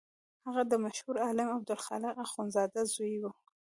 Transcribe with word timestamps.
هغه 0.45 0.61
د 0.71 0.73
مشهور 0.85 1.15
عالم 1.25 1.47
عبدالخالق 1.57 2.15
اخوندزاده 2.25 2.81
زوی 2.93 3.15
و. 3.19 3.23